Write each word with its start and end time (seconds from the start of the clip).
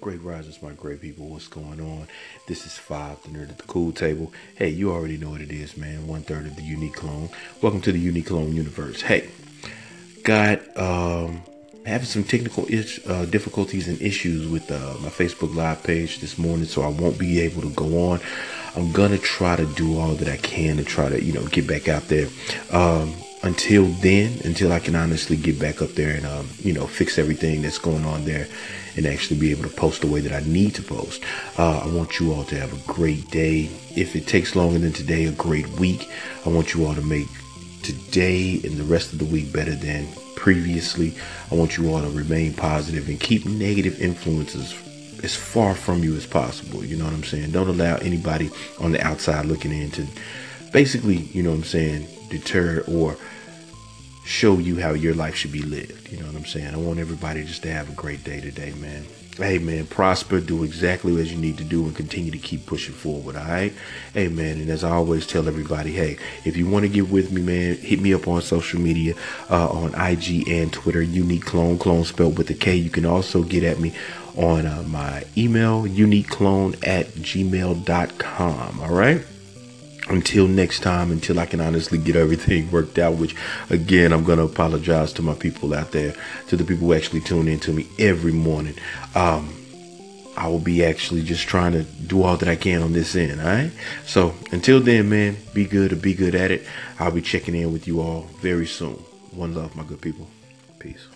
Great 0.00 0.22
rises, 0.22 0.62
my 0.62 0.72
great 0.72 1.02
people. 1.02 1.28
What's 1.28 1.46
going 1.46 1.78
on? 1.78 2.08
This 2.46 2.64
is 2.64 2.72
Five, 2.72 3.22
the 3.22 3.28
nerd 3.28 3.50
at 3.50 3.58
the 3.58 3.64
cool 3.64 3.92
table. 3.92 4.32
Hey, 4.54 4.70
you 4.70 4.90
already 4.90 5.18
know 5.18 5.28
what 5.28 5.42
it 5.42 5.50
is, 5.50 5.76
man. 5.76 6.06
One 6.06 6.22
third 6.22 6.46
of 6.46 6.56
the 6.56 6.62
unique 6.62 6.94
klone. 6.94 7.28
Welcome 7.60 7.82
to 7.82 7.92
the 7.92 7.98
unique 7.98 8.28
klone 8.28 8.54
universe. 8.54 9.02
Hey, 9.02 9.28
got 10.24 10.60
um 10.78 11.42
having 11.84 12.06
some 12.06 12.24
technical 12.24 12.64
ish, 12.72 12.98
uh, 13.06 13.26
difficulties 13.26 13.88
and 13.88 14.00
issues 14.00 14.48
with 14.48 14.70
uh, 14.70 14.94
my 15.02 15.10
Facebook 15.10 15.54
Live 15.54 15.82
page 15.82 16.20
this 16.20 16.38
morning, 16.38 16.64
so 16.64 16.80
I 16.80 16.88
won't 16.88 17.18
be 17.18 17.40
able 17.40 17.60
to 17.60 17.70
go 17.70 18.10
on. 18.10 18.20
I'm 18.76 18.92
gonna 18.92 19.18
try 19.18 19.56
to 19.56 19.66
do 19.66 19.98
all 19.98 20.14
that 20.14 20.28
I 20.28 20.38
can 20.38 20.78
to 20.78 20.84
try 20.84 21.10
to, 21.10 21.22
you 21.22 21.34
know, 21.34 21.44
get 21.48 21.66
back 21.66 21.88
out 21.88 22.08
there. 22.08 22.28
Um, 22.70 23.14
until 23.42 23.86
then, 23.86 24.38
until 24.44 24.72
I 24.72 24.80
can 24.80 24.94
honestly 24.94 25.36
get 25.36 25.58
back 25.58 25.80
up 25.80 25.90
there 25.90 26.14
and, 26.14 26.26
um, 26.26 26.48
you 26.58 26.72
know, 26.72 26.86
fix 26.86 27.18
everything 27.18 27.62
that's 27.62 27.78
going 27.78 28.04
on 28.04 28.24
there 28.24 28.46
and 28.96 29.06
actually 29.06 29.38
be 29.38 29.50
able 29.50 29.62
to 29.62 29.74
post 29.74 30.02
the 30.02 30.06
way 30.06 30.20
that 30.20 30.32
I 30.32 30.46
need 30.46 30.74
to 30.74 30.82
post. 30.82 31.22
Uh, 31.58 31.78
I 31.78 31.86
want 31.86 32.20
you 32.20 32.32
all 32.32 32.44
to 32.44 32.58
have 32.58 32.72
a 32.72 32.92
great 32.92 33.30
day. 33.30 33.70
If 33.96 34.14
it 34.14 34.26
takes 34.26 34.56
longer 34.56 34.78
than 34.78 34.92
today, 34.92 35.24
a 35.24 35.32
great 35.32 35.68
week. 35.68 36.08
I 36.44 36.50
want 36.50 36.74
you 36.74 36.84
all 36.86 36.94
to 36.94 37.02
make 37.02 37.28
today 37.82 38.60
and 38.62 38.76
the 38.76 38.84
rest 38.84 39.12
of 39.12 39.18
the 39.18 39.24
week 39.24 39.52
better 39.52 39.74
than 39.74 40.06
previously. 40.36 41.14
I 41.50 41.54
want 41.54 41.76
you 41.76 41.92
all 41.92 42.02
to 42.02 42.10
remain 42.10 42.52
positive 42.52 43.08
and 43.08 43.18
keep 43.18 43.46
negative 43.46 44.00
influences 44.00 44.74
as 45.22 45.34
far 45.34 45.74
from 45.74 46.02
you 46.02 46.14
as 46.16 46.26
possible. 46.26 46.84
You 46.84 46.96
know 46.96 47.04
what 47.04 47.14
I'm 47.14 47.24
saying? 47.24 47.52
Don't 47.52 47.68
allow 47.68 47.96
anybody 47.96 48.50
on 48.80 48.92
the 48.92 49.02
outside 49.06 49.46
looking 49.46 49.72
in 49.72 49.90
to 49.92 50.06
basically, 50.72 51.16
you 51.16 51.42
know 51.42 51.50
what 51.50 51.56
I'm 51.56 51.64
saying, 51.64 52.06
deter 52.28 52.84
or 52.88 53.16
show 54.24 54.58
you 54.58 54.80
how 54.80 54.92
your 54.92 55.14
life 55.14 55.34
should 55.34 55.52
be 55.52 55.62
lived. 55.62 56.12
You 56.12 56.18
know 56.18 56.26
what 56.26 56.36
I'm 56.36 56.44
saying? 56.44 56.72
I 56.72 56.76
want 56.76 56.98
everybody 56.98 57.44
just 57.44 57.62
to 57.64 57.72
have 57.72 57.88
a 57.90 57.94
great 57.94 58.22
day 58.24 58.40
today, 58.40 58.72
man. 58.72 59.04
Hey, 59.36 59.58
man, 59.58 59.86
prosper, 59.86 60.38
do 60.38 60.64
exactly 60.64 61.18
as 61.20 61.32
you 61.32 61.38
need 61.38 61.56
to 61.58 61.64
do, 61.64 61.84
and 61.84 61.96
continue 61.96 62.30
to 62.30 62.38
keep 62.38 62.66
pushing 62.66 62.94
forward, 62.94 63.36
all 63.36 63.44
right? 63.46 63.72
Hey, 64.12 64.28
man, 64.28 64.60
and 64.60 64.68
as 64.68 64.84
I 64.84 64.90
always 64.90 65.26
tell 65.26 65.48
everybody, 65.48 65.92
hey, 65.92 66.18
if 66.44 66.56
you 66.56 66.68
want 66.68 66.84
to 66.84 66.90
get 66.90 67.08
with 67.08 67.32
me, 67.32 67.40
man, 67.40 67.76
hit 67.76 68.00
me 68.00 68.12
up 68.12 68.28
on 68.28 68.42
social 68.42 68.80
media 68.80 69.14
uh, 69.48 69.68
on 69.68 69.94
IG 69.94 70.48
and 70.48 70.72
Twitter, 70.72 71.00
Unique 71.00 71.44
Klone, 71.44 71.78
clone 71.78 72.04
spelled 72.04 72.36
with 72.36 72.50
a 72.50 72.54
K. 72.54 72.74
You 72.74 72.90
can 72.90 73.06
also 73.06 73.42
get 73.42 73.62
at 73.62 73.80
me 73.80 73.94
on 74.36 74.66
uh, 74.66 74.82
my 74.82 75.24
email, 75.38 75.84
uniqueklone 75.84 76.74
at 76.86 77.06
gmail.com, 77.06 78.80
all 78.80 78.94
right? 78.94 79.22
Until 80.10 80.46
next 80.48 80.80
time, 80.80 81.10
until 81.10 81.38
I 81.38 81.46
can 81.46 81.60
honestly 81.60 81.98
get 81.98 82.16
everything 82.16 82.70
worked 82.72 82.98
out, 82.98 83.14
which 83.14 83.34
again, 83.70 84.12
I'm 84.12 84.24
going 84.24 84.38
to 84.38 84.44
apologize 84.44 85.12
to 85.14 85.22
my 85.22 85.34
people 85.34 85.74
out 85.74 85.92
there, 85.92 86.14
to 86.48 86.56
the 86.56 86.64
people 86.64 86.88
who 86.88 86.94
actually 86.94 87.20
tune 87.20 87.48
in 87.48 87.60
to 87.60 87.72
me 87.72 87.86
every 87.98 88.32
morning. 88.32 88.74
Um, 89.14 89.56
I 90.36 90.48
will 90.48 90.58
be 90.58 90.84
actually 90.84 91.22
just 91.22 91.46
trying 91.46 91.72
to 91.72 91.82
do 91.82 92.22
all 92.22 92.36
that 92.36 92.48
I 92.48 92.56
can 92.56 92.82
on 92.82 92.92
this 92.92 93.14
end. 93.14 93.40
All 93.40 93.46
right. 93.46 93.72
So 94.06 94.34
until 94.52 94.80
then, 94.80 95.08
man, 95.08 95.36
be 95.52 95.64
good 95.64 95.92
or 95.92 95.96
be 95.96 96.14
good 96.14 96.34
at 96.34 96.50
it. 96.50 96.66
I'll 96.98 97.10
be 97.10 97.22
checking 97.22 97.54
in 97.54 97.72
with 97.72 97.86
you 97.86 98.00
all 98.00 98.22
very 98.40 98.66
soon. 98.66 98.94
One 99.32 99.54
love, 99.54 99.76
my 99.76 99.84
good 99.84 100.00
people. 100.00 100.28
Peace. 100.78 101.06